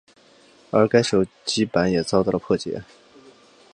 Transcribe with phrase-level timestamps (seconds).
[0.71, 2.81] 而该手机版也遭到了破解。